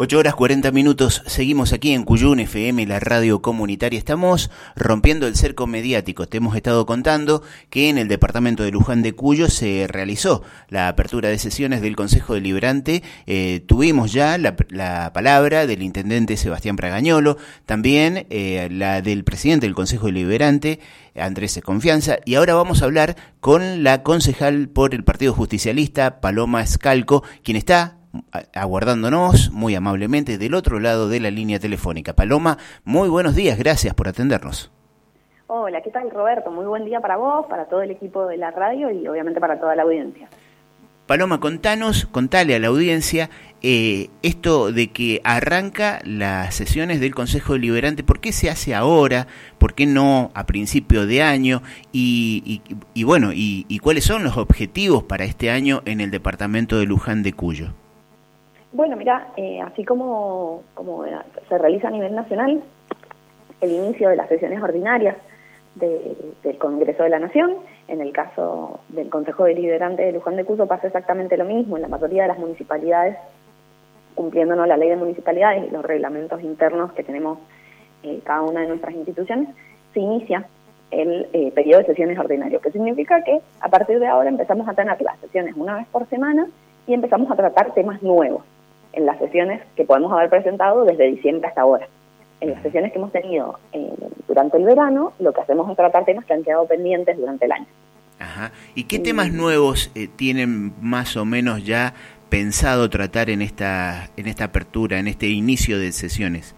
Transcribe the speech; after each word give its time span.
8 0.00 0.16
horas 0.16 0.36
40 0.36 0.70
minutos, 0.70 1.24
seguimos 1.26 1.72
aquí 1.72 1.92
en 1.92 2.04
Cuyún 2.04 2.38
FM, 2.38 2.86
la 2.86 3.00
radio 3.00 3.42
comunitaria. 3.42 3.98
Estamos 3.98 4.48
rompiendo 4.76 5.26
el 5.26 5.34
cerco 5.34 5.66
mediático. 5.66 6.28
Te 6.28 6.36
hemos 6.36 6.54
estado 6.54 6.86
contando 6.86 7.42
que 7.68 7.88
en 7.88 7.98
el 7.98 8.06
departamento 8.06 8.62
de 8.62 8.70
Luján 8.70 9.02
de 9.02 9.14
Cuyo 9.14 9.50
se 9.50 9.88
realizó 9.88 10.44
la 10.68 10.86
apertura 10.86 11.30
de 11.30 11.38
sesiones 11.40 11.82
del 11.82 11.96
Consejo 11.96 12.34
Deliberante. 12.34 13.02
Eh, 13.26 13.64
tuvimos 13.66 14.12
ya 14.12 14.38
la, 14.38 14.54
palabra 15.12 15.66
del 15.66 15.82
intendente 15.82 16.36
Sebastián 16.36 16.76
Pragañolo, 16.76 17.36
también 17.66 18.28
eh, 18.30 18.68
la 18.70 19.02
del 19.02 19.24
presidente 19.24 19.66
del 19.66 19.74
Consejo 19.74 20.06
Deliberante, 20.06 20.78
Andrés 21.16 21.58
Confianza, 21.64 22.18
y 22.24 22.36
ahora 22.36 22.54
vamos 22.54 22.82
a 22.82 22.84
hablar 22.84 23.16
con 23.40 23.82
la 23.82 24.04
concejal 24.04 24.68
por 24.68 24.94
el 24.94 25.02
Partido 25.02 25.34
Justicialista, 25.34 26.20
Paloma 26.20 26.62
Escalco, 26.62 27.24
quien 27.42 27.56
está 27.56 27.97
aguardándonos 28.54 29.50
muy 29.50 29.74
amablemente 29.74 30.38
del 30.38 30.54
otro 30.54 30.80
lado 30.80 31.08
de 31.08 31.20
la 31.20 31.30
línea 31.30 31.58
telefónica. 31.58 32.14
Paloma, 32.14 32.58
muy 32.84 33.08
buenos 33.08 33.34
días, 33.34 33.58
gracias 33.58 33.94
por 33.94 34.08
atendernos. 34.08 34.70
Hola, 35.46 35.80
¿qué 35.80 35.90
tal 35.90 36.10
Roberto? 36.10 36.50
Muy 36.50 36.66
buen 36.66 36.84
día 36.84 37.00
para 37.00 37.16
vos, 37.16 37.46
para 37.46 37.64
todo 37.66 37.80
el 37.80 37.90
equipo 37.90 38.26
de 38.26 38.36
la 38.36 38.50
radio 38.50 38.90
y 38.90 39.08
obviamente 39.08 39.40
para 39.40 39.58
toda 39.58 39.74
la 39.74 39.82
audiencia. 39.82 40.28
Paloma, 41.06 41.40
contanos, 41.40 42.04
contale 42.04 42.54
a 42.54 42.58
la 42.58 42.66
audiencia 42.66 43.30
eh, 43.62 44.10
esto 44.22 44.72
de 44.72 44.92
que 44.92 45.22
arranca 45.24 46.00
las 46.04 46.54
sesiones 46.54 47.00
del 47.00 47.14
Consejo 47.14 47.54
Deliberante, 47.54 48.04
¿por 48.04 48.20
qué 48.20 48.30
se 48.30 48.50
hace 48.50 48.74
ahora? 48.74 49.26
¿Por 49.56 49.72
qué 49.72 49.86
no 49.86 50.30
a 50.34 50.44
principio 50.44 51.06
de 51.06 51.22
año? 51.22 51.62
Y, 51.92 52.60
y, 52.92 53.04
bueno, 53.04 53.32
y, 53.32 53.64
y, 53.68 53.78
cuáles 53.78 54.04
son 54.04 54.22
los 54.22 54.36
objetivos 54.36 55.04
para 55.04 55.24
este 55.24 55.50
año 55.50 55.80
en 55.86 56.02
el 56.02 56.10
departamento 56.10 56.78
de 56.78 56.84
Luján 56.84 57.22
de 57.22 57.32
Cuyo? 57.32 57.72
Bueno, 58.78 58.96
mira, 58.96 59.26
eh, 59.36 59.60
así 59.60 59.84
como, 59.84 60.62
como 60.74 61.04
se 61.48 61.58
realiza 61.58 61.88
a 61.88 61.90
nivel 61.90 62.14
nacional 62.14 62.62
el 63.60 63.72
inicio 63.72 64.08
de 64.08 64.14
las 64.14 64.28
sesiones 64.28 64.62
ordinarias 64.62 65.16
del 65.74 66.58
Congreso 66.58 67.02
de 67.02 67.08
la 67.08 67.18
Nación, 67.18 67.56
en 67.88 68.00
el 68.00 68.12
caso 68.12 68.78
del 68.90 69.10
Consejo 69.10 69.46
Deliberante 69.46 70.04
de 70.04 70.12
Luján 70.12 70.36
de 70.36 70.44
Cuyo 70.44 70.66
pasa 70.66 70.86
exactamente 70.86 71.36
lo 71.36 71.44
mismo 71.44 71.74
en 71.74 71.82
la 71.82 71.88
mayoría 71.88 72.22
de 72.22 72.28
las 72.28 72.38
municipalidades, 72.38 73.16
cumpliéndonos 74.14 74.68
la 74.68 74.76
ley 74.76 74.90
de 74.90 74.96
municipalidades 74.96 75.66
y 75.66 75.72
los 75.72 75.84
reglamentos 75.84 76.40
internos 76.40 76.92
que 76.92 77.02
tenemos 77.02 77.40
eh, 78.04 78.20
cada 78.22 78.42
una 78.42 78.60
de 78.60 78.68
nuestras 78.68 78.94
instituciones, 78.94 79.48
se 79.92 79.98
inicia 79.98 80.46
el 80.92 81.26
eh, 81.32 81.50
periodo 81.50 81.80
de 81.80 81.86
sesiones 81.86 82.16
ordinarias, 82.16 82.62
que 82.62 82.70
significa 82.70 83.24
que 83.24 83.40
a 83.58 83.68
partir 83.70 83.98
de 83.98 84.06
ahora 84.06 84.28
empezamos 84.28 84.68
a 84.68 84.74
tener 84.74 85.02
las 85.02 85.18
sesiones 85.18 85.56
una 85.56 85.78
vez 85.78 85.88
por 85.88 86.08
semana 86.08 86.46
y 86.86 86.94
empezamos 86.94 87.28
a 87.32 87.34
tratar 87.34 87.74
temas 87.74 88.00
nuevos 88.04 88.44
en 88.92 89.06
las 89.06 89.18
sesiones 89.18 89.62
que 89.76 89.84
podemos 89.84 90.12
haber 90.12 90.30
presentado 90.30 90.84
desde 90.84 91.10
diciembre 91.10 91.48
hasta 91.48 91.62
ahora. 91.62 91.88
En 92.40 92.50
las 92.50 92.62
sesiones 92.62 92.92
que 92.92 92.98
hemos 92.98 93.12
tenido 93.12 93.58
eh, 93.72 93.92
durante 94.26 94.56
el 94.56 94.64
verano, 94.64 95.12
lo 95.18 95.32
que 95.32 95.40
hacemos 95.40 95.68
es 95.70 95.76
tratar 95.76 96.04
temas 96.04 96.24
que 96.24 96.34
han 96.34 96.44
quedado 96.44 96.66
pendientes 96.66 97.16
durante 97.16 97.46
el 97.46 97.52
año. 97.52 97.66
Ajá. 98.18 98.52
¿Y 98.74 98.84
qué 98.84 98.98
temas 98.98 99.32
nuevos 99.32 99.90
eh, 99.94 100.08
tienen 100.08 100.72
más 100.80 101.16
o 101.16 101.24
menos 101.24 101.64
ya 101.64 101.94
pensado 102.28 102.90
tratar 102.90 103.30
en 103.30 103.42
esta, 103.42 104.10
en 104.16 104.26
esta 104.26 104.44
apertura, 104.44 104.98
en 104.98 105.08
este 105.08 105.26
inicio 105.28 105.78
de 105.78 105.92
sesiones? 105.92 106.54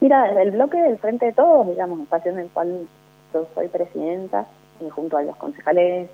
Mira, 0.00 0.28
desde 0.28 0.42
el 0.42 0.50
bloque 0.52 0.78
del 0.78 0.98
Frente 0.98 1.26
de 1.26 1.32
Todos, 1.32 1.66
digamos, 1.68 2.00
espacio 2.00 2.32
en 2.32 2.38
el 2.38 2.48
cual 2.48 2.86
yo 3.32 3.48
soy 3.54 3.68
presidenta, 3.68 4.46
y 4.80 4.88
junto 4.90 5.16
a 5.16 5.22
los 5.22 5.36
concejales 5.36 6.08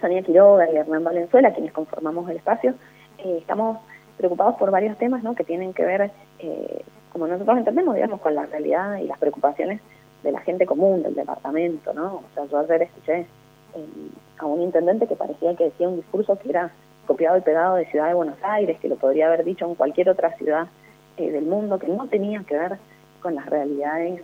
Sonia 0.00 0.22
Quiroga 0.22 0.70
y 0.70 0.76
Hernán 0.76 1.04
Valenzuela, 1.04 1.52
quienes 1.52 1.72
conformamos 1.72 2.28
el 2.30 2.36
espacio, 2.36 2.74
eh, 3.18 3.38
estamos 3.38 3.78
preocupados 4.16 4.56
por 4.56 4.70
varios 4.70 4.96
temas 4.98 5.22
¿no? 5.22 5.34
que 5.34 5.44
tienen 5.44 5.72
que 5.72 5.84
ver, 5.84 6.10
eh, 6.38 6.82
como 7.12 7.26
nosotros 7.26 7.58
entendemos, 7.58 7.94
digamos, 7.94 8.20
con 8.20 8.34
la 8.34 8.46
realidad 8.46 8.96
y 8.98 9.06
las 9.06 9.18
preocupaciones 9.18 9.80
de 10.22 10.32
la 10.32 10.40
gente 10.40 10.66
común 10.66 11.02
del 11.02 11.14
departamento, 11.14 11.92
¿no? 11.92 12.16
O 12.16 12.24
sea, 12.34 12.46
yo 12.46 12.58
ayer 12.58 12.82
escuché 12.82 13.20
eh, 13.20 13.86
a 14.38 14.46
un 14.46 14.62
intendente 14.62 15.06
que 15.06 15.14
parecía 15.14 15.54
que 15.54 15.64
decía 15.64 15.88
un 15.88 15.96
discurso 15.96 16.38
que 16.38 16.50
era 16.50 16.70
copiado 17.06 17.36
y 17.36 17.42
pegado 17.42 17.76
de 17.76 17.86
Ciudad 17.86 18.08
de 18.08 18.14
Buenos 18.14 18.38
Aires, 18.42 18.78
que 18.80 18.88
lo 18.88 18.96
podría 18.96 19.26
haber 19.26 19.44
dicho 19.44 19.66
en 19.66 19.74
cualquier 19.74 20.08
otra 20.08 20.36
ciudad 20.36 20.66
eh, 21.16 21.30
del 21.30 21.44
mundo, 21.44 21.78
que 21.78 21.88
no 21.88 22.08
tenía 22.08 22.42
que 22.44 22.58
ver 22.58 22.78
con 23.20 23.34
las 23.34 23.46
realidades 23.46 24.20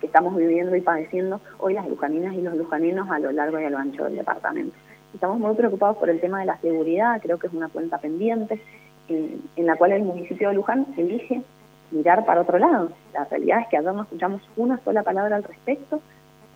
que 0.00 0.06
estamos 0.06 0.34
viviendo 0.34 0.74
y 0.74 0.80
padeciendo 0.80 1.40
hoy 1.58 1.74
las 1.74 1.88
lujaninas 1.88 2.34
y 2.34 2.42
los 2.42 2.56
lujaninos 2.56 3.08
a 3.10 3.20
lo 3.20 3.30
largo 3.30 3.60
y 3.60 3.64
a 3.64 3.70
lo 3.70 3.78
ancho 3.78 4.04
del 4.04 4.16
departamento. 4.16 4.76
Estamos 5.14 5.38
muy 5.38 5.54
preocupados 5.54 5.96
por 5.96 6.10
el 6.10 6.20
tema 6.20 6.40
de 6.40 6.46
la 6.46 6.58
seguridad, 6.58 7.20
creo 7.22 7.38
que 7.38 7.46
es 7.46 7.52
una 7.52 7.68
cuenta 7.68 7.98
pendiente, 7.98 8.60
en, 9.08 9.66
la 9.66 9.76
cual 9.76 9.92
el 9.92 10.02
municipio 10.02 10.48
de 10.48 10.54
Luján 10.54 10.86
elige 10.96 11.42
mirar 11.90 12.24
para 12.24 12.42
otro 12.42 12.58
lado. 12.58 12.90
La 13.12 13.24
realidad 13.24 13.60
es 13.60 13.68
que 13.68 13.76
ayer 13.76 13.92
no 13.92 14.02
escuchamos 14.02 14.42
una 14.56 14.78
sola 14.84 15.02
palabra 15.02 15.36
al 15.36 15.44
respecto, 15.44 16.00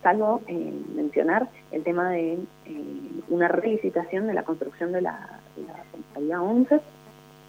salvo 0.03 0.41
eh, 0.47 0.73
mencionar 0.95 1.47
el 1.71 1.83
tema 1.83 2.09
de 2.09 2.33
eh, 2.33 3.19
una 3.29 3.47
relicitación 3.47 4.27
de 4.27 4.33
la 4.33 4.43
construcción 4.43 4.91
de 4.91 5.01
la, 5.01 5.39
de 6.15 6.21
la 6.21 6.41
11, 6.41 6.79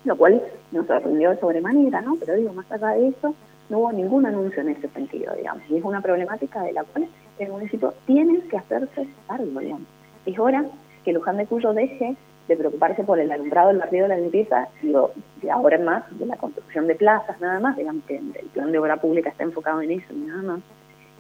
lo 0.05 0.17
cual 0.17 0.43
nos 0.71 0.87
sorprendió 0.87 1.31
de 1.31 1.41
sobremanera, 1.41 2.01
¿no? 2.01 2.17
Pero 2.17 2.35
digo, 2.35 2.53
más 2.53 2.71
allá 2.71 2.89
de 2.89 3.09
eso, 3.09 3.35
no 3.69 3.79
hubo 3.79 3.93
ningún 3.93 4.27
anuncio 4.27 4.61
en 4.63 4.71
ese 4.71 4.89
sentido, 4.89 5.35
digamos. 5.35 5.63
Y 5.69 5.77
es 5.77 5.85
una 5.85 6.01
problemática 6.01 6.63
de 6.63 6.73
la 6.73 6.85
cual 6.85 7.09
el 7.39 7.49
municipio 7.49 7.95
tiene 8.07 8.41
que 8.43 8.59
hacerse 8.59 9.09
cargo, 9.27 9.61
digamos. 9.61 9.89
Es 10.27 10.39
hora 10.39 10.65
que 11.05 11.13
Luján 11.13 11.39
de 11.39 11.47
Cuyo 11.47 11.73
deje 11.73 12.17
de 12.49 12.57
preocuparse 12.57 13.05
por 13.05 13.19
el 13.19 13.31
alumbrado, 13.31 13.71
el 13.71 13.79
barrio, 13.79 14.09
la 14.09 14.17
limpieza, 14.17 14.69
digo, 14.83 15.13
de 15.41 15.51
ahora 15.51 15.77
en 15.77 15.85
más, 15.85 16.19
de 16.19 16.27
la 16.27 16.37
construcción 16.37 16.87
de 16.87 16.95
plazas, 16.95 17.41
nada 17.41 17.61
más, 17.61 17.77
digamos 17.77 18.05
que 18.05 18.17
el 18.17 18.49
plan 18.53 18.73
de 18.73 18.79
obra 18.79 18.97
pública 18.97 19.31
está 19.31 19.45
enfocado 19.45 19.81
en 19.83 19.93
eso 19.93 20.13
nada 20.15 20.43
más, 20.43 20.61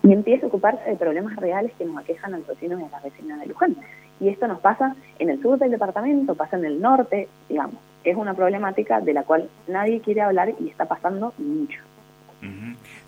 y 0.02 0.12
empiece 0.12 0.44
a 0.44 0.48
ocuparse 0.48 0.90
de 0.90 0.96
problemas 0.96 1.36
reales 1.36 1.72
que 1.78 1.84
nos 1.84 1.98
aquejan 1.98 2.34
a 2.34 2.38
los 2.38 2.46
vecinos 2.46 2.80
y 2.80 2.84
a 2.84 2.88
las 2.88 3.02
vecinas 3.02 3.40
de 3.40 3.46
Luján. 3.46 3.76
Y 4.20 4.28
esto 4.28 4.46
nos 4.48 4.60
pasa 4.60 4.96
en 5.18 5.30
el 5.30 5.40
sur 5.40 5.58
del 5.58 5.70
departamento, 5.70 6.34
pasa 6.34 6.56
en 6.56 6.64
el 6.64 6.80
norte, 6.80 7.28
digamos, 7.48 7.76
es 8.04 8.16
una 8.16 8.34
problemática 8.34 9.00
de 9.00 9.14
la 9.14 9.22
cual 9.22 9.48
nadie 9.68 10.00
quiere 10.00 10.22
hablar 10.22 10.52
y 10.58 10.68
está 10.68 10.86
pasando 10.86 11.32
mucho. 11.38 11.80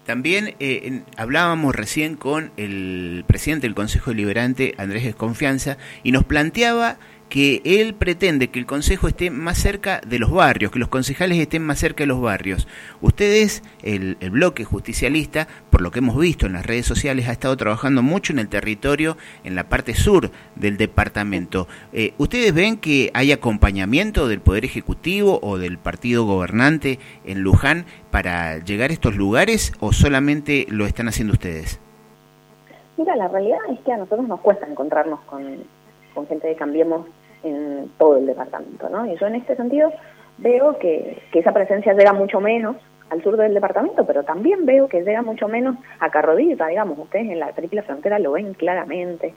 También 0.06 0.54
eh, 0.60 1.02
hablábamos 1.16 1.74
recién 1.74 2.16
con 2.16 2.52
el 2.56 3.24
presidente 3.26 3.66
del 3.66 3.74
Consejo 3.74 4.10
Deliberante, 4.10 4.74
Andrés 4.78 5.04
Desconfianza, 5.04 5.76
y 6.04 6.12
nos 6.12 6.24
planteaba 6.24 6.98
que 7.28 7.62
él 7.64 7.94
pretende 7.94 8.48
que 8.48 8.58
el 8.58 8.66
Consejo 8.66 9.08
esté 9.08 9.30
más 9.30 9.58
cerca 9.58 10.00
de 10.06 10.18
los 10.18 10.30
barrios, 10.30 10.70
que 10.70 10.78
los 10.78 10.88
concejales 10.88 11.38
estén 11.38 11.62
más 11.62 11.78
cerca 11.78 12.04
de 12.04 12.06
los 12.08 12.20
barrios. 12.20 12.68
Ustedes, 13.00 13.62
el, 13.82 14.16
bloque 14.30 14.64
justicialista, 14.64 15.48
por 15.70 15.80
lo 15.80 15.90
que 15.90 15.98
hemos 15.98 16.16
visto 16.18 16.46
en 16.46 16.52
las 16.52 16.66
redes 16.66 16.86
sociales, 16.86 17.28
ha 17.28 17.32
estado 17.32 17.56
trabajando 17.56 18.02
mucho 18.02 18.32
en 18.32 18.38
el 18.38 18.48
territorio, 18.48 19.16
en 19.42 19.54
la 19.54 19.68
parte 19.68 19.94
sur 19.94 20.30
del 20.54 20.76
departamento. 20.76 21.66
Eh, 21.92 22.14
¿Ustedes 22.18 22.54
ven 22.54 22.76
que 22.76 23.10
hay 23.14 23.32
acompañamiento 23.32 24.28
del 24.28 24.40
Poder 24.40 24.64
Ejecutivo 24.64 25.40
o 25.42 25.58
del 25.58 25.78
partido 25.78 26.24
gobernante 26.24 26.98
en 27.24 27.40
Luján 27.40 27.86
para 28.10 28.58
llegar 28.58 28.90
a 28.90 28.92
estos 28.92 29.16
lugares 29.16 29.72
o 29.80 29.92
solamente 29.92 30.66
lo 30.68 30.86
están 30.86 31.08
haciendo 31.08 31.32
ustedes? 31.32 31.80
Mira, 32.96 33.16
la 33.16 33.28
realidad 33.28 33.58
es 33.72 33.80
que 33.80 33.92
a 33.92 33.96
nosotros 33.96 34.28
nos 34.28 34.40
cuesta 34.40 34.66
encontrarnos 34.66 35.20
con 35.22 35.64
con 36.14 36.26
gente 36.26 36.48
de 36.48 36.56
Cambiemos 36.56 37.06
en 37.42 37.90
todo 37.98 38.16
el 38.16 38.26
departamento, 38.26 38.88
¿no? 38.88 39.06
Y 39.06 39.16
yo 39.16 39.26
en 39.26 39.36
este 39.36 39.56
sentido 39.56 39.92
veo 40.38 40.78
que, 40.78 41.22
esa 41.32 41.52
presencia 41.52 41.92
llega 41.92 42.12
mucho 42.12 42.40
menos 42.40 42.76
al 43.10 43.22
sur 43.22 43.36
del 43.36 43.54
departamento, 43.54 44.06
pero 44.06 44.22
también 44.22 44.64
veo 44.64 44.88
que 44.88 45.02
llega 45.02 45.22
mucho 45.22 45.46
menos 45.46 45.76
a 46.00 46.10
Carrodita, 46.10 46.68
digamos, 46.68 46.98
ustedes 46.98 47.28
en 47.28 47.38
la 47.38 47.52
triple 47.52 47.82
frontera 47.82 48.18
lo 48.18 48.32
ven 48.32 48.54
claramente, 48.54 49.34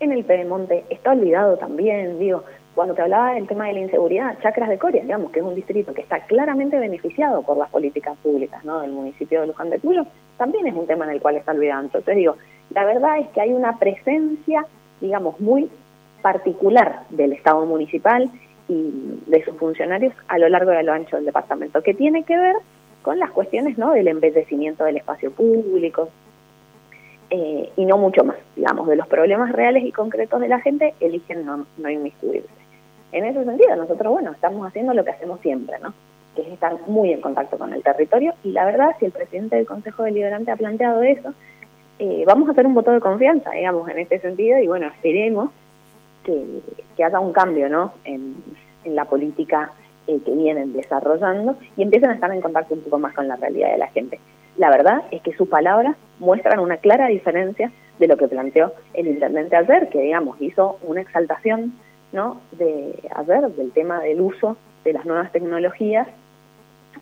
en 0.00 0.12
el 0.12 0.24
Pedemonte 0.24 0.84
está 0.88 1.12
olvidado 1.12 1.58
también, 1.58 2.18
digo, 2.18 2.42
cuando 2.74 2.94
te 2.94 3.02
hablaba 3.02 3.34
del 3.34 3.46
tema 3.46 3.66
de 3.66 3.74
la 3.74 3.80
inseguridad, 3.80 4.38
Chacras 4.40 4.70
de 4.70 4.78
Coria, 4.78 5.02
digamos, 5.02 5.30
que 5.30 5.40
es 5.40 5.44
un 5.44 5.54
distrito 5.54 5.92
que 5.92 6.00
está 6.00 6.20
claramente 6.20 6.78
beneficiado 6.78 7.42
por 7.42 7.58
las 7.58 7.68
políticas 7.68 8.16
públicas, 8.22 8.64
del 8.64 8.92
municipio 8.92 9.42
de 9.42 9.48
Luján 9.48 9.68
de 9.68 9.78
Cuyo, 9.78 10.06
también 10.38 10.66
es 10.66 10.74
un 10.74 10.86
tema 10.86 11.04
en 11.04 11.12
el 11.12 11.20
cual 11.20 11.36
está 11.36 11.52
olvidado. 11.52 11.82
Entonces 11.82 12.16
digo, 12.16 12.36
la 12.70 12.84
verdad 12.84 13.18
es 13.18 13.28
que 13.28 13.42
hay 13.42 13.52
una 13.52 13.78
presencia, 13.78 14.64
digamos, 15.00 15.38
muy 15.38 15.70
particular 16.22 17.02
del 17.10 17.32
Estado 17.32 17.64
municipal 17.66 18.30
y 18.68 19.20
de 19.26 19.44
sus 19.44 19.56
funcionarios 19.56 20.14
a 20.28 20.38
lo 20.38 20.48
largo 20.48 20.72
y 20.72 20.76
a 20.76 20.82
lo 20.82 20.92
ancho 20.92 21.16
del 21.16 21.26
departamento, 21.26 21.82
que 21.82 21.94
tiene 21.94 22.22
que 22.24 22.36
ver 22.36 22.56
con 23.02 23.18
las 23.18 23.30
cuestiones 23.30 23.76
¿no? 23.76 23.92
del 23.92 24.08
embellecimiento 24.08 24.84
del 24.84 24.98
espacio 24.98 25.32
público 25.32 26.08
eh, 27.30 27.70
y 27.76 27.84
no 27.84 27.98
mucho 27.98 28.24
más, 28.24 28.36
digamos, 28.56 28.86
de 28.88 28.96
los 28.96 29.06
problemas 29.08 29.52
reales 29.52 29.84
y 29.84 29.92
concretos 29.92 30.40
de 30.40 30.48
la 30.48 30.60
gente, 30.60 30.94
eligen 31.00 31.44
no, 31.44 31.66
no 31.78 31.90
inmiscuirse. 31.90 32.48
En 33.10 33.24
ese 33.24 33.44
sentido, 33.44 33.74
nosotros, 33.76 34.12
bueno, 34.12 34.32
estamos 34.32 34.66
haciendo 34.66 34.94
lo 34.94 35.04
que 35.04 35.10
hacemos 35.10 35.40
siempre, 35.40 35.76
¿no? 35.82 35.92
que 36.34 36.42
es 36.42 36.48
estar 36.48 36.78
muy 36.86 37.12
en 37.12 37.20
contacto 37.20 37.58
con 37.58 37.72
el 37.74 37.82
territorio 37.82 38.34
y 38.42 38.52
la 38.52 38.64
verdad, 38.64 38.96
si 38.98 39.06
el 39.06 39.12
presidente 39.12 39.56
del 39.56 39.66
Consejo 39.66 40.04
Deliberante 40.04 40.50
ha 40.50 40.56
planteado 40.56 41.02
eso, 41.02 41.34
eh, 41.98 42.24
vamos 42.26 42.48
a 42.48 42.52
hacer 42.52 42.66
un 42.66 42.74
voto 42.74 42.90
de 42.90 43.00
confianza, 43.00 43.50
digamos, 43.50 43.88
en 43.88 43.98
este 43.98 44.18
sentido 44.18 44.58
y 44.58 44.66
bueno, 44.66 44.86
esperemos 44.86 45.50
que, 46.24 46.60
que 46.96 47.04
haya 47.04 47.20
un 47.20 47.32
cambio 47.32 47.68
¿no? 47.68 47.92
en, 48.04 48.36
la 48.84 49.04
política 49.04 49.70
eh, 50.08 50.18
que 50.24 50.32
vienen 50.32 50.72
desarrollando 50.72 51.56
y 51.76 51.82
empiezan 51.82 52.10
a 52.10 52.14
estar 52.14 52.32
en 52.32 52.40
contacto 52.40 52.74
un 52.74 52.80
poco 52.80 52.98
más 52.98 53.14
con 53.14 53.28
la 53.28 53.36
realidad 53.36 53.70
de 53.70 53.78
la 53.78 53.86
gente. 53.88 54.18
La 54.56 54.70
verdad 54.70 55.04
es 55.12 55.22
que 55.22 55.32
sus 55.34 55.48
palabras 55.48 55.96
muestran 56.18 56.58
una 56.58 56.78
clara 56.78 57.06
diferencia 57.06 57.70
de 57.98 58.08
lo 58.08 58.16
que 58.16 58.26
planteó 58.26 58.72
el 58.94 59.06
intendente 59.06 59.54
ayer, 59.54 59.88
que 59.88 60.00
digamos 60.00 60.40
hizo 60.40 60.78
una 60.82 61.00
exaltación 61.00 61.74
¿no? 62.12 62.40
de 62.52 62.98
ayer 63.14 63.48
del 63.52 63.70
tema 63.72 64.00
del 64.00 64.20
uso 64.20 64.56
de 64.84 64.92
las 64.92 65.06
nuevas 65.06 65.30
tecnologías 65.30 66.08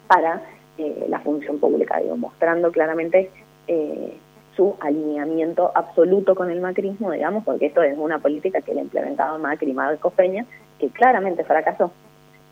para 0.07 0.43
eh, 0.77 1.07
la 1.09 1.21
función 1.21 1.59
pública, 1.59 1.99
digo, 1.99 2.17
mostrando 2.17 2.71
claramente 2.71 3.31
eh, 3.67 4.17
su 4.61 4.77
alineamiento 4.79 5.73
absoluto 5.75 6.35
con 6.35 6.51
el 6.51 6.61
macrismo, 6.61 7.11
digamos, 7.13 7.45
porque 7.45 7.65
esto 7.65 7.83
es 7.83 7.97
una 7.97 8.19
política 8.19 8.61
que 8.61 8.75
le 8.75 8.81
ha 8.81 8.83
implementado 8.83 9.39
Macri, 9.39 9.73
Marcos 9.73 10.13
Peña, 10.13 10.45
que 10.79 10.91
claramente 10.91 11.45
fracasó. 11.45 11.91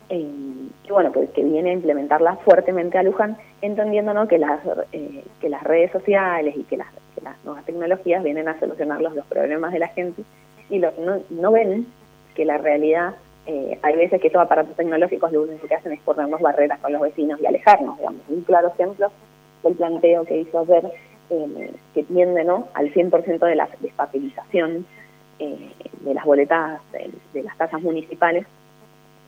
Eh, 0.09 0.25
y 0.85 0.89
bueno, 0.89 1.11
que, 1.11 1.27
que, 1.27 1.43
viene 1.43 1.69
a 1.69 1.73
implementarla 1.73 2.37
fuertemente 2.37 2.97
a 2.97 3.03
Luján, 3.03 3.37
entendiendo 3.61 4.11
¿no? 4.15 4.27
que, 4.27 4.39
las, 4.39 4.59
eh, 4.91 5.23
que 5.39 5.49
las 5.49 5.61
redes 5.61 5.91
sociales 5.91 6.55
y 6.57 6.63
que 6.63 6.77
las, 6.77 6.87
que 7.13 7.21
las, 7.21 7.35
nuevas 7.45 7.63
tecnologías 7.65 8.23
vienen 8.23 8.47
a 8.47 8.59
solucionar 8.59 9.01
los, 9.01 9.13
los 9.13 9.27
problemas 9.27 9.71
de 9.71 9.77
la 9.77 9.89
gente 9.89 10.23
y 10.71 10.79
lo, 10.79 10.91
no, 10.99 11.19
no 11.29 11.51
ven 11.51 11.85
que 12.33 12.43
la 12.43 12.57
realidad, 12.57 13.13
eh, 13.45 13.77
hay 13.83 13.95
veces 13.97 14.19
que 14.19 14.29
estos 14.29 14.41
aparatos 14.41 14.75
tecnológicos 14.75 15.31
lo 15.31 15.43
único 15.43 15.67
que 15.67 15.75
hacen 15.75 15.91
es 15.91 16.01
ponernos 16.01 16.41
barreras 16.41 16.79
con 16.79 16.91
los 16.91 17.03
vecinos 17.03 17.39
y 17.39 17.45
alejarnos, 17.45 17.99
digamos. 17.99 18.21
Un 18.29 18.41
claro 18.41 18.69
ejemplo 18.69 19.11
del 19.61 19.75
planteo 19.75 20.25
que 20.25 20.37
hizo 20.37 20.59
ayer 20.61 20.91
eh, 21.29 21.71
que 21.93 22.03
tiende 22.03 22.43
¿no? 22.43 22.67
al 22.73 22.93
100% 22.93 23.39
de 23.39 23.55
la 23.55 23.69
despapelización 23.79 24.85
eh, 25.39 25.71
de 26.01 26.13
las 26.13 26.25
boletas 26.25 26.81
de, 26.91 27.11
de, 27.33 27.43
las 27.43 27.57
tasas 27.57 27.81
municipales 27.81 28.45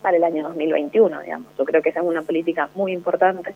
para 0.01 0.17
el 0.17 0.23
año 0.23 0.43
2021, 0.43 1.21
digamos. 1.21 1.47
Yo 1.57 1.65
creo 1.65 1.81
que 1.81 1.89
esa 1.89 1.99
es 1.99 2.05
una 2.05 2.23
política 2.23 2.69
muy 2.75 2.91
importante 2.91 3.53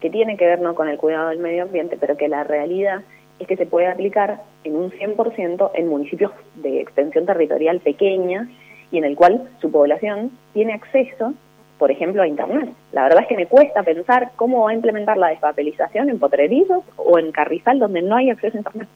que 0.00 0.10
tiene 0.10 0.36
que 0.36 0.46
ver 0.46 0.60
no 0.60 0.74
con 0.74 0.88
el 0.88 0.98
cuidado 0.98 1.30
del 1.30 1.38
medio 1.38 1.62
ambiente, 1.62 1.96
pero 1.98 2.16
que 2.16 2.28
la 2.28 2.44
realidad 2.44 3.02
es 3.38 3.48
que 3.48 3.56
se 3.56 3.66
puede 3.66 3.88
aplicar 3.88 4.42
en 4.62 4.76
un 4.76 4.90
100% 4.90 5.70
en 5.74 5.88
municipios 5.88 6.32
de 6.56 6.80
extensión 6.80 7.26
territorial 7.26 7.80
pequeña 7.80 8.48
y 8.90 8.98
en 8.98 9.04
el 9.04 9.16
cual 9.16 9.48
su 9.60 9.70
población 9.70 10.30
tiene 10.52 10.74
acceso 10.74 11.34
por 11.78 11.90
ejemplo, 11.90 12.22
a 12.22 12.28
Internet. 12.28 12.70
La 12.92 13.04
verdad 13.04 13.22
es 13.22 13.28
que 13.28 13.36
me 13.36 13.46
cuesta 13.46 13.82
pensar 13.82 14.32
cómo 14.36 14.64
va 14.64 14.70
a 14.70 14.74
implementar 14.74 15.16
la 15.16 15.28
despapelización 15.28 16.08
en 16.10 16.18
Potrerillos 16.18 16.82
o 16.96 17.18
en 17.18 17.32
Carrizal, 17.32 17.78
donde 17.78 18.02
no 18.02 18.16
hay 18.16 18.30
acceso 18.30 18.56
a 18.56 18.60
Internet. 18.60 18.88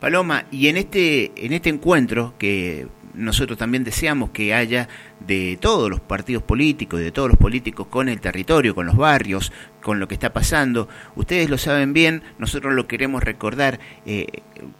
Paloma, 0.00 0.44
y 0.50 0.68
en 0.68 0.76
este, 0.76 1.32
en 1.36 1.52
este 1.52 1.68
encuentro 1.68 2.34
que 2.38 2.86
nosotros 3.14 3.58
también 3.58 3.84
deseamos 3.84 4.30
que 4.30 4.54
haya 4.54 4.88
de 5.20 5.58
todos 5.60 5.88
los 5.90 6.00
partidos 6.00 6.42
políticos, 6.42 7.00
de 7.00 7.12
todos 7.12 7.28
los 7.28 7.38
políticos 7.38 7.86
con 7.88 8.08
el 8.08 8.20
territorio, 8.20 8.74
con 8.74 8.86
los 8.86 8.96
barrios, 8.96 9.52
con 9.82 10.00
lo 10.00 10.08
que 10.08 10.14
está 10.14 10.32
pasando. 10.32 10.88
Ustedes 11.16 11.50
lo 11.50 11.58
saben 11.58 11.92
bien, 11.92 12.22
nosotros 12.38 12.74
lo 12.74 12.86
queremos 12.86 13.22
recordar. 13.22 13.80
Eh, 14.06 14.26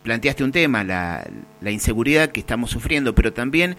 planteaste 0.03 0.45
un 0.45 0.53
tema, 0.53 0.85
la, 0.85 1.27
la, 1.61 1.71
inseguridad 1.71 2.31
que 2.31 2.41
estamos 2.41 2.71
sufriendo, 2.71 3.15
pero 3.15 3.33
también 3.33 3.77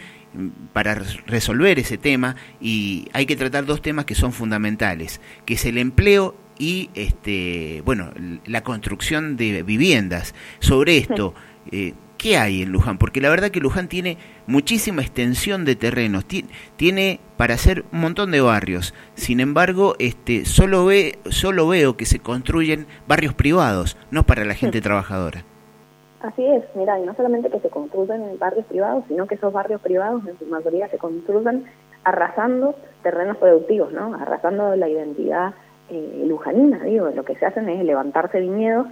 para 0.73 0.95
resolver 0.95 1.79
ese 1.79 1.97
tema 1.97 2.35
y 2.59 3.07
hay 3.13 3.25
que 3.25 3.35
tratar 3.35 3.65
dos 3.65 3.81
temas 3.81 4.05
que 4.05 4.15
son 4.15 4.33
fundamentales, 4.33 5.21
que 5.45 5.53
es 5.53 5.65
el 5.65 5.77
empleo 5.77 6.35
y 6.57 6.89
este 6.93 7.81
bueno 7.85 8.11
la 8.45 8.63
construcción 8.63 9.37
de 9.37 9.63
viviendas. 9.63 10.33
Sobre 10.59 10.97
esto, 10.97 11.33
eh, 11.71 11.93
¿qué 12.17 12.37
hay 12.37 12.61
en 12.61 12.71
Luján? 12.71 12.97
Porque 12.97 13.21
la 13.21 13.29
verdad 13.29 13.49
que 13.49 13.59
Luján 13.59 13.87
tiene 13.87 14.17
muchísima 14.47 15.01
extensión 15.01 15.65
de 15.65 15.75
terrenos, 15.75 16.25
tiene 16.77 17.19
para 17.37 17.53
hacer 17.53 17.85
un 17.91 18.01
montón 18.01 18.31
de 18.31 18.41
barrios. 18.41 18.93
Sin 19.15 19.39
embargo, 19.39 19.95
este 19.99 20.45
solo 20.45 20.85
ve 20.85 21.19
solo 21.29 21.67
veo 21.67 21.97
que 21.97 22.05
se 22.05 22.19
construyen 22.19 22.87
barrios 23.07 23.33
privados, 23.33 23.97
no 24.11 24.23
para 24.23 24.45
la 24.45 24.53
gente 24.53 24.81
trabajadora. 24.81 25.43
Así 26.21 26.43
es, 26.43 26.63
mira, 26.75 26.99
y 26.99 27.03
no 27.03 27.13
solamente 27.13 27.51
que 27.51 27.59
se 27.59 27.69
construyen 27.69 28.23
en 28.23 28.39
barrios 28.39 28.65
privados, 28.65 29.03
sino 29.07 29.27
que 29.27 29.35
esos 29.35 29.53
barrios 29.53 29.79
privados 29.81 30.25
en 30.27 30.37
su 30.39 30.45
mayoría 30.45 30.87
se 30.87 30.97
construyen 30.97 31.65
arrasando 32.03 32.75
terrenos 33.03 33.37
productivos, 33.37 33.91
¿no? 33.91 34.15
Arrasando 34.15 34.75
la 34.75 34.89
identidad 34.89 35.53
eh, 35.89 36.23
lujanina, 36.25 36.83
digo, 36.83 37.09
lo 37.09 37.23
que 37.23 37.35
se 37.35 37.45
hacen 37.45 37.69
es 37.69 37.83
levantarse 37.83 38.39
viñedos 38.39 38.87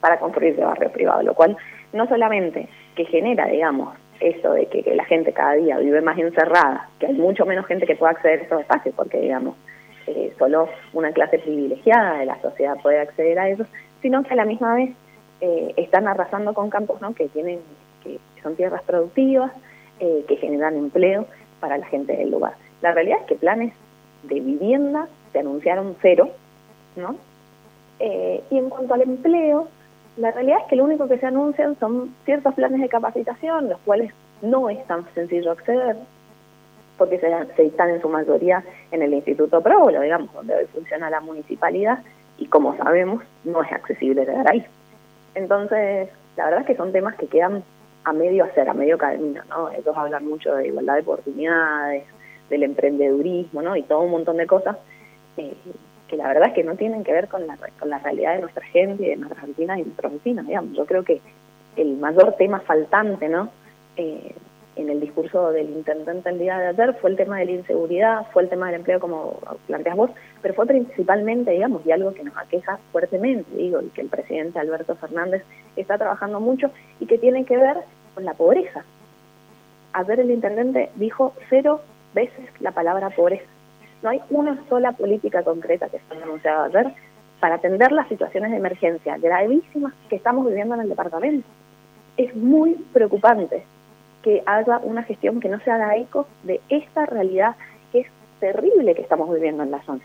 para 0.00 0.18
construir 0.18 0.54
ese 0.54 0.64
barrio 0.64 0.90
privado, 0.90 1.22
lo 1.22 1.34
cual 1.34 1.56
no 1.94 2.06
solamente 2.06 2.68
que 2.94 3.04
genera, 3.06 3.46
digamos, 3.46 3.96
eso 4.20 4.52
de 4.52 4.66
que, 4.66 4.82
que, 4.82 4.94
la 4.94 5.04
gente 5.04 5.32
cada 5.32 5.54
día 5.54 5.78
vive 5.78 6.00
más 6.00 6.18
encerrada, 6.18 6.88
que 6.98 7.06
hay 7.06 7.14
mucho 7.14 7.46
menos 7.46 7.66
gente 7.66 7.86
que 7.86 7.96
pueda 7.96 8.12
acceder 8.12 8.40
a 8.40 8.44
esos 8.44 8.60
espacios, 8.60 8.94
porque, 8.94 9.20
digamos, 9.20 9.56
eh, 10.06 10.32
solo 10.38 10.68
una 10.92 11.12
clase 11.12 11.38
privilegiada 11.38 12.18
de 12.18 12.26
la 12.26 12.40
sociedad 12.40 12.76
puede 12.82 13.00
acceder 13.00 13.38
a 13.38 13.48
eso, 13.48 13.64
sino 14.02 14.22
que 14.22 14.34
a 14.34 14.36
la 14.36 14.44
misma 14.44 14.74
vez 14.74 14.90
eh, 15.40 15.72
están 15.76 16.06
arrasando 16.06 16.52
con 16.52 16.70
campos 16.70 17.00
¿no? 17.00 17.14
que 17.14 17.28
tienen 17.28 17.60
que 18.02 18.18
son 18.42 18.54
tierras 18.54 18.82
productivas, 18.82 19.50
eh, 20.00 20.24
que 20.28 20.36
generan 20.36 20.76
empleo 20.76 21.26
para 21.60 21.78
la 21.78 21.86
gente 21.86 22.14
del 22.14 22.30
lugar. 22.30 22.54
La 22.82 22.92
realidad 22.92 23.18
es 23.22 23.26
que 23.26 23.36
planes 23.36 23.72
de 24.24 24.40
vivienda 24.40 25.08
se 25.32 25.38
anunciaron 25.38 25.96
cero, 26.02 26.30
¿no? 26.96 27.16
Eh, 27.98 28.42
y 28.50 28.58
en 28.58 28.68
cuanto 28.68 28.94
al 28.94 29.02
empleo, 29.02 29.68
la 30.16 30.30
realidad 30.30 30.58
es 30.62 30.66
que 30.68 30.76
lo 30.76 30.84
único 30.84 31.08
que 31.08 31.18
se 31.18 31.26
anuncian 31.26 31.76
son 31.78 32.14
ciertos 32.24 32.54
planes 32.54 32.80
de 32.80 32.88
capacitación, 32.88 33.68
los 33.68 33.78
cuales 33.80 34.12
no 34.42 34.70
es 34.70 34.84
tan 34.86 35.04
sencillo 35.14 35.52
acceder, 35.52 35.96
porque 36.96 37.18
se, 37.18 37.64
están 37.64 37.90
en 37.90 38.00
su 38.00 38.08
mayoría 38.08 38.62
en 38.92 39.02
el 39.02 39.14
Instituto 39.14 39.60
Próbolo, 39.60 40.00
digamos, 40.00 40.32
donde 40.32 40.54
hoy 40.54 40.66
funciona 40.66 41.10
la 41.10 41.20
municipalidad, 41.20 41.98
y 42.38 42.46
como 42.46 42.76
sabemos, 42.76 43.22
no 43.44 43.62
es 43.62 43.72
accesible 43.72 44.24
llegar 44.24 44.48
ahí. 44.50 44.64
Entonces, 45.34 46.08
la 46.36 46.44
verdad 46.44 46.60
es 46.60 46.66
que 46.66 46.76
son 46.76 46.92
temas 46.92 47.16
que 47.16 47.26
quedan 47.26 47.62
a 48.04 48.12
medio 48.12 48.44
hacer, 48.44 48.68
a 48.68 48.74
medio 48.74 48.98
camino, 48.98 49.42
¿no? 49.48 49.70
Ellos 49.70 49.96
hablan 49.96 50.26
mucho 50.26 50.54
de 50.54 50.68
igualdad 50.68 50.94
de 50.94 51.00
oportunidades, 51.00 52.04
del 52.50 52.62
emprendedurismo, 52.62 53.62
¿no? 53.62 53.76
Y 53.76 53.82
todo 53.82 54.02
un 54.02 54.10
montón 54.10 54.36
de 54.36 54.46
cosas 54.46 54.76
eh, 55.36 55.54
que 56.14 56.22
la 56.22 56.28
verdad 56.28 56.48
es 56.48 56.54
que 56.54 56.62
no 56.62 56.76
tienen 56.76 57.02
que 57.02 57.12
ver 57.12 57.28
con 57.28 57.46
la, 57.46 57.98
realidad 57.98 58.34
de 58.34 58.42
nuestra 58.42 58.64
gente, 58.66 59.02
de 59.02 59.16
nuestras 59.16 59.48
vecinas 59.48 59.78
y 59.78 59.82
nuestros 59.82 60.12
vecinos, 60.12 60.46
digamos. 60.46 60.76
Yo 60.76 60.86
creo 60.86 61.02
que 61.02 61.20
el 61.76 61.96
mayor 61.96 62.34
tema 62.34 62.60
faltante, 62.60 63.28
¿no? 63.28 63.50
Eh, 63.96 64.34
en 64.76 64.90
el 64.90 65.00
discurso 65.00 65.50
del 65.50 65.70
intendente 65.70 66.28
el 66.28 66.38
día 66.38 66.58
de 66.58 66.66
ayer 66.68 66.94
fue 67.00 67.10
el 67.10 67.16
tema 67.16 67.38
de 67.38 67.46
la 67.46 67.52
inseguridad, 67.52 68.26
fue 68.32 68.42
el 68.42 68.48
tema 68.48 68.66
del 68.66 68.76
empleo 68.76 68.98
como 68.98 69.38
planteas 69.66 69.96
vos, 69.96 70.10
pero 70.42 70.54
fue 70.54 70.66
principalmente, 70.66 71.52
digamos, 71.52 71.84
y 71.86 71.92
algo 71.92 72.12
que 72.12 72.24
nos 72.24 72.36
aqueja 72.36 72.78
fuertemente, 72.90 73.56
digo, 73.56 73.80
y 73.82 73.88
que 73.88 74.00
el 74.00 74.08
presidente 74.08 74.58
Alberto 74.58 74.96
Fernández 74.96 75.44
está 75.76 75.96
trabajando 75.96 76.40
mucho 76.40 76.70
y 77.00 77.06
que 77.06 77.18
tiene 77.18 77.44
que 77.44 77.56
ver 77.56 77.78
con 78.14 78.24
la 78.24 78.34
pobreza. 78.34 78.84
Ayer 79.92 80.20
el 80.20 80.30
intendente 80.30 80.90
dijo 80.96 81.34
cero 81.48 81.80
veces 82.14 82.48
la 82.60 82.72
palabra 82.72 83.10
pobreza. 83.10 83.53
No 84.04 84.10
hay 84.10 84.20
una 84.28 84.62
sola 84.68 84.92
política 84.92 85.42
concreta 85.42 85.88
que 85.88 85.98
se 85.98 86.22
anunciado 86.22 86.64
ayer 86.64 86.92
para 87.40 87.54
atender 87.54 87.90
las 87.90 88.06
situaciones 88.06 88.50
de 88.50 88.58
emergencia 88.58 89.16
gravísimas 89.16 89.94
que 90.10 90.16
estamos 90.16 90.46
viviendo 90.46 90.74
en 90.74 90.82
el 90.82 90.90
departamento. 90.90 91.48
Es 92.18 92.36
muy 92.36 92.74
preocupante 92.92 93.64
que 94.22 94.42
haya 94.44 94.78
una 94.82 95.04
gestión 95.04 95.40
que 95.40 95.48
no 95.48 95.58
se 95.60 95.70
haga 95.70 95.96
eco 95.96 96.28
de 96.42 96.60
esta 96.68 97.06
realidad 97.06 97.56
que 97.92 98.00
es 98.00 98.06
terrible 98.40 98.94
que 98.94 99.00
estamos 99.00 99.32
viviendo 99.32 99.62
en 99.62 99.70
la 99.70 99.82
zona. 99.84 100.02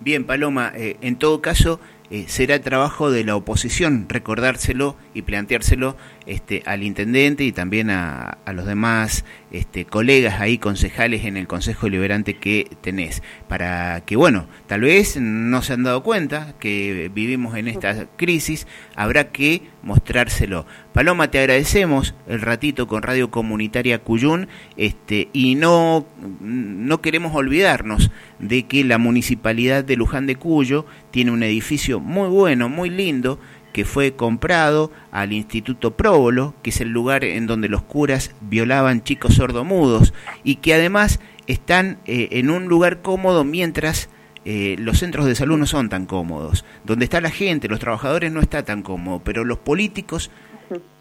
Bien, 0.00 0.24
Paloma, 0.24 0.72
eh, 0.74 0.96
en 1.02 1.16
todo 1.16 1.42
caso, 1.42 1.78
eh, 2.10 2.26
será 2.28 2.60
trabajo 2.60 3.10
de 3.10 3.24
la 3.24 3.34
oposición 3.34 4.06
recordárselo 4.08 4.94
y 5.12 5.22
planteárselo 5.22 5.96
este, 6.26 6.62
al 6.64 6.84
intendente 6.84 7.42
y 7.42 7.50
también 7.50 7.90
a, 7.90 8.38
los 8.52 8.64
demás 8.64 9.24
este, 9.56 9.84
colegas 9.84 10.40
ahí, 10.40 10.58
concejales 10.58 11.24
en 11.24 11.36
el 11.36 11.46
Consejo 11.46 11.88
Liberante 11.88 12.36
que 12.36 12.70
tenés, 12.80 13.22
para 13.48 14.02
que, 14.04 14.16
bueno, 14.16 14.46
tal 14.66 14.82
vez 14.82 15.16
no 15.18 15.62
se 15.62 15.72
han 15.72 15.82
dado 15.82 16.02
cuenta 16.02 16.54
que 16.60 17.10
vivimos 17.12 17.56
en 17.56 17.68
esta 17.68 18.06
crisis, 18.16 18.66
habrá 18.94 19.30
que 19.30 19.62
mostrárselo. 19.82 20.66
Paloma, 20.92 21.30
te 21.30 21.38
agradecemos 21.38 22.14
el 22.26 22.40
ratito 22.40 22.86
con 22.86 23.02
Radio 23.02 23.30
Comunitaria 23.30 24.00
Cuyún 24.00 24.48
este, 24.76 25.28
y 25.32 25.54
no, 25.54 26.06
no 26.40 27.00
queremos 27.00 27.34
olvidarnos 27.34 28.10
de 28.38 28.64
que 28.64 28.84
la 28.84 28.98
Municipalidad 28.98 29.84
de 29.84 29.96
Luján 29.96 30.26
de 30.26 30.36
Cuyo 30.36 30.86
tiene 31.10 31.30
un 31.30 31.42
edificio 31.42 32.00
muy 32.00 32.28
bueno, 32.28 32.68
muy 32.68 32.90
lindo, 32.90 33.38
que 33.76 33.84
fue 33.84 34.16
comprado 34.16 34.90
al 35.10 35.34
Instituto 35.34 35.90
Próbolo, 35.90 36.54
que 36.62 36.70
es 36.70 36.80
el 36.80 36.88
lugar 36.88 37.24
en 37.24 37.46
donde 37.46 37.68
los 37.68 37.82
curas 37.82 38.34
violaban 38.40 39.02
chicos 39.02 39.34
sordomudos 39.34 40.14
y 40.44 40.56
que 40.56 40.72
además 40.72 41.20
están 41.46 41.98
eh, 42.06 42.28
en 42.30 42.48
un 42.48 42.68
lugar 42.68 43.02
cómodo 43.02 43.44
mientras 43.44 44.08
eh, 44.46 44.76
los 44.78 45.00
centros 45.00 45.26
de 45.26 45.34
salud 45.34 45.58
no 45.58 45.66
son 45.66 45.90
tan 45.90 46.06
cómodos. 46.06 46.64
Donde 46.84 47.04
está 47.04 47.20
la 47.20 47.28
gente, 47.28 47.68
los 47.68 47.78
trabajadores 47.78 48.32
no 48.32 48.40
está 48.40 48.64
tan 48.64 48.80
cómodo, 48.80 49.20
pero 49.22 49.44
los 49.44 49.58
políticos 49.58 50.30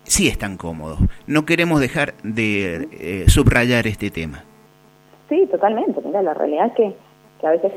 sí 0.04 0.28
están 0.28 0.58
cómodos. 0.58 1.00
No 1.28 1.46
queremos 1.46 1.80
dejar 1.80 2.16
de 2.24 2.90
eh, 2.92 3.24
subrayar 3.30 3.88
este 3.88 4.12
tema. 4.12 4.44
Sí, 5.30 5.48
totalmente. 5.50 6.02
Mira, 6.04 6.22
la 6.22 6.34
realidad 6.34 6.66
es 6.66 6.74
que, 6.74 6.96
que 7.40 7.48
a 7.48 7.52
veces, 7.52 7.72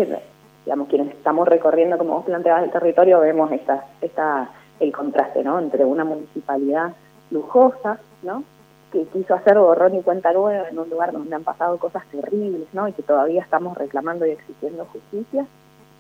digamos, 0.65 0.89
quienes 0.89 1.15
estamos 1.15 1.47
recorriendo, 1.47 1.97
como 1.99 2.15
vos 2.15 2.25
planteabas, 2.25 2.65
el 2.65 2.73
territorio, 2.73 3.21
vemos 3.21 3.53
esta, 3.53 3.87
esta, 4.01 4.51
el 4.81 4.93
contraste, 4.93 5.43
¿no? 5.43 5.59
Entre 5.59 5.85
una 5.85 6.05
municipalidad 6.05 6.95
lujosa, 7.31 7.99
¿no? 8.23 8.45
Que 8.93 9.05
quiso 9.07 9.35
hacer 9.35 9.59
borrón 9.59 9.95
y 9.95 10.03
cuenta 10.03 10.33
nueva 10.33 10.69
en 10.69 10.79
un 10.79 10.89
lugar 10.89 11.13
donde 11.13 11.35
han 11.35 11.45
pasado 11.45 11.79
cosas 11.79 12.05
terribles, 12.11 12.69
¿no? 12.73 12.89
Y 12.89 12.93
que 12.93 13.03
todavía 13.03 13.43
estamos 13.43 13.77
reclamando 13.77 14.27
y 14.27 14.31
exigiendo 14.31 14.87
justicia. 14.87 15.47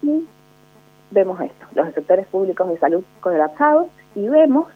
Y 0.02 0.26
vemos 1.10 1.40
esto, 1.40 1.66
los 1.74 1.92
sectores 1.94 2.26
públicos 2.26 2.68
de 2.68 2.78
salud 2.78 3.04
colapsados 3.20 3.88
y 4.14 4.28
vemos 4.28 4.66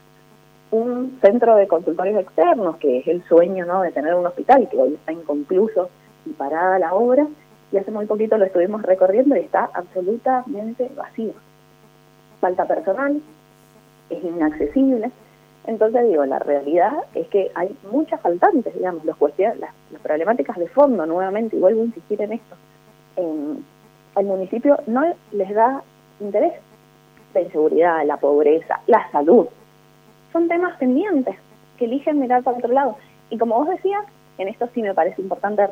un 0.70 1.18
centro 1.20 1.56
de 1.56 1.68
consultorios 1.68 2.20
externos, 2.20 2.76
que 2.78 2.98
es 2.98 3.06
el 3.06 3.22
sueño 3.24 3.66
¿no? 3.66 3.82
de 3.82 3.92
tener 3.92 4.14
un 4.14 4.26
hospital, 4.26 4.68
que 4.70 4.78
hoy 4.78 4.94
está 4.94 5.12
inconcluso 5.12 5.90
y 6.24 6.30
parada 6.30 6.78
la 6.78 6.94
obra, 6.94 7.26
y 7.70 7.76
hace 7.76 7.90
muy 7.90 8.06
poquito 8.06 8.38
lo 8.38 8.44
estuvimos 8.44 8.82
recorriendo 8.82 9.36
y 9.36 9.40
está 9.40 9.68
absolutamente 9.72 10.90
vacío. 10.96 11.32
Falta 12.40 12.66
personal, 12.66 13.20
es 14.12 14.24
inaccesible. 14.24 15.10
Entonces 15.66 16.08
digo, 16.08 16.24
la 16.24 16.38
realidad 16.38 16.92
es 17.14 17.28
que 17.28 17.50
hay 17.54 17.76
muchas 17.90 18.20
faltantes, 18.20 18.74
digamos, 18.74 19.04
los 19.04 19.16
cuestiones, 19.16 19.60
las, 19.60 19.72
problemáticas 20.02 20.56
de 20.56 20.68
fondo, 20.68 21.06
nuevamente, 21.06 21.56
y 21.56 21.60
vuelvo 21.60 21.82
a 21.82 21.86
insistir 21.86 22.20
en 22.22 22.32
esto. 22.32 22.56
En, 23.16 23.64
al 24.14 24.24
municipio 24.24 24.78
no 24.86 25.04
les 25.30 25.54
da 25.54 25.82
interés 26.20 26.54
la 27.34 27.40
inseguridad, 27.40 28.04
la 28.04 28.16
pobreza, 28.16 28.80
la 28.86 29.10
salud. 29.10 29.46
Son 30.32 30.48
temas 30.48 30.76
pendientes 30.78 31.36
que 31.78 31.84
eligen 31.86 32.20
mirar 32.20 32.42
para 32.42 32.58
otro 32.58 32.72
lado. 32.72 32.96
Y 33.30 33.38
como 33.38 33.56
vos 33.56 33.68
decías, 33.68 34.04
en 34.38 34.48
esto 34.48 34.68
sí 34.74 34.82
me 34.82 34.94
parece 34.94 35.22
importante 35.22 35.62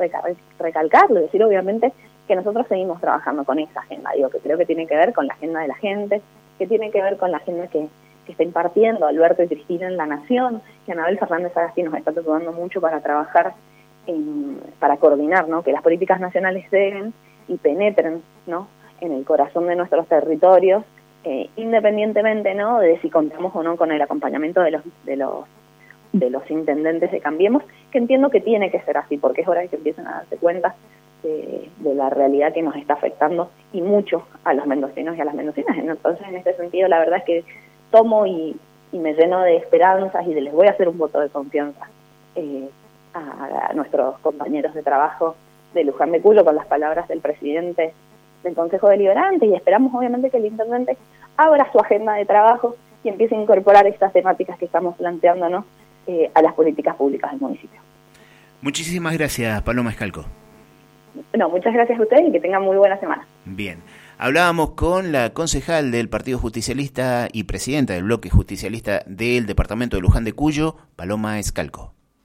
recalcarlo, 0.59 1.21
decir 1.21 1.43
obviamente 1.43 1.93
que 2.27 2.37
nosotros 2.37 2.67
seguimos 2.69 3.01
trabajando 3.01 3.45
con 3.45 3.59
esa 3.59 3.81
agenda, 3.81 4.13
digo 4.15 4.31
que 4.31 4.39
creo 4.39 4.57
que 4.57 4.67
tiene 4.67 4.87
que 4.87 4.97
ver 4.97 5.13
con 5.13 5.27
la 5.27 5.35
agenda 5.35 5.61
de 5.61 5.69
la 5.69 5.75
gente, 5.75 6.23
que 6.59 6.67
tiene 6.67 6.91
que 6.91 7.03
ver 7.03 7.17
con 7.17 7.33
la 7.33 7.39
agenda 7.39 7.67
que, 7.67 7.89
que 8.31 8.33
está 8.33 8.45
impartiendo 8.45 9.07
Alberto 9.07 9.43
y 9.43 9.49
Cristina 9.49 9.89
en 9.89 9.97
La 9.97 10.07
Nación, 10.07 10.63
que 10.87 10.93
Anabel 10.93 11.19
Fernández 11.19 11.57
Agasti 11.57 11.83
nos 11.83 11.95
está 11.95 12.11
ayudando 12.11 12.53
mucho 12.53 12.81
para 12.81 13.01
trabajar, 13.01 13.55
en, 14.07 14.61
para 14.79 14.97
coordinar, 14.99 15.49
¿no? 15.49 15.63
que 15.63 15.73
las 15.73 15.83
políticas 15.83 16.21
nacionales 16.21 16.71
lleguen 16.71 17.13
y 17.49 17.57
penetren 17.57 18.23
¿no? 18.47 18.69
en 19.01 19.13
el 19.13 19.25
corazón 19.25 19.67
de 19.67 19.77
nuestros 19.77 20.07
territorios, 20.07 20.85
eh, 21.25 21.51
independientemente 21.57 22.55
¿no? 22.55 22.79
de 22.79 22.99
si 23.01 23.11
contamos 23.11 23.55
o 23.55 23.63
no 23.63 23.77
con 23.77 23.91
el 23.91 24.01
acompañamiento 24.01 24.61
de 24.61 24.71
los, 24.71 24.83
de 25.05 25.17
los 25.17 25.45
de 26.13 26.29
los 26.29 26.51
intendentes 26.51 27.13
de 27.13 27.21
Cambiemos, 27.21 27.63
que 27.93 27.99
entiendo 27.99 28.31
que 28.31 28.41
tiene 28.41 28.73
que 28.73 28.81
ser 28.81 28.97
así, 28.97 29.17
porque 29.17 29.43
es 29.43 29.49
hora 29.49 29.61
de 29.61 29.69
que 29.69 29.77
empiecen 29.77 30.09
a 30.09 30.15
darse 30.15 30.39
cuenta 30.39 30.75
de, 31.23 31.69
la 31.95 32.11
realidad 32.11 32.53
que 32.53 32.63
nos 32.63 32.77
está 32.77 32.95
afectando 32.95 33.51
y 33.73 33.83
mucho 33.83 34.27
a 34.45 34.55
los 34.55 34.67
mendocinos 34.67 35.17
y 35.17 35.21
a 35.21 35.25
las 35.25 35.35
mendocinas. 35.35 35.77
Entonces, 35.79 36.27
en 36.27 36.37
este 36.37 36.57
sentido, 36.57 36.89
la 36.89 36.99
verdad 36.99 37.19
es 37.19 37.25
que 37.25 37.45
tomo 37.91 38.27
y, 38.27 38.57
me 38.93 39.15
lleno 39.15 39.41
de 39.43 39.57
esperanzas 39.57 40.27
y 40.27 40.35
les 40.35 40.53
voy 40.53 40.67
a 40.67 40.73
hacer 40.73 40.89
un 40.89 40.99
voto 40.99 41.21
de 41.21 41.29
confianza 41.29 41.87
eh, 42.35 42.69
a, 43.15 43.73
nuestros 43.75 44.19
compañeros 44.19 44.75
de 44.75 44.83
trabajo 44.83 45.37
de 45.75 45.85
Luján 45.85 46.11
de 46.11 46.21
Cuyo 46.21 46.45
con 46.45 46.57
las 46.57 46.67
palabras 46.67 47.07
del 47.07 47.21
presidente 47.21 47.95
del 48.43 48.55
Consejo 48.55 48.89
Deliberante 48.89 49.47
y 49.47 49.55
esperamos 49.55 49.95
obviamente 49.95 50.29
que 50.31 50.39
el 50.39 50.47
intendente 50.47 50.97
abra 51.37 51.71
su 51.71 51.79
agenda 51.79 52.15
de 52.15 52.25
trabajo 52.25 52.75
y 53.05 53.09
empiece 53.09 53.37
a 53.37 53.41
incorporar 53.41 53.87
estas 53.87 54.13
temáticas 54.13 54.59
que 54.59 54.65
estamos 54.65 54.97
planteándonos 54.97 55.65
eh, 56.09 56.31
a 56.35 56.43
las 56.43 56.55
políticas 56.55 56.97
públicas 56.97 57.31
del 57.31 57.41
municipio. 57.41 57.81
Muchísimas 58.61 59.17
gracias, 59.17 59.63
Paloma 59.63 59.91
Escalco. 59.91 60.25
No, 61.37 61.49
muchas 61.49 61.73
gracias 61.73 61.99
a 61.99 62.03
ustedes 62.03 62.29
y 62.29 62.33
que 62.33 62.41
tengan 62.41 62.63
muy 62.63 62.77
buena 62.77 62.99
semana. 62.99 63.25
Bien. 63.45 63.79
Hablábamos 64.23 64.73
con 64.73 65.13
la 65.13 65.33
concejal 65.33 65.91
del 65.91 66.11
Partido 66.11 66.39
Justicialista 66.39 67.31
y 67.33 67.45
presidenta 67.45 67.95
del 67.95 68.03
bloque 68.03 68.29
justicialista 68.29 69.03
del 69.07 69.47
Departamento 69.47 69.97
de 69.97 70.03
Luján 70.03 70.25
de 70.25 70.35
Cuyo, 70.35 70.77
Paloma 70.95 71.39
Escalco. 71.39 71.95